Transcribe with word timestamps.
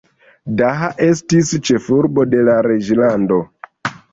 Daha 0.61 0.87
estis 1.09 1.51
ĉefurbo 1.69 2.27
de 2.33 2.41
la 2.51 2.57
reĝlando. 2.71 3.43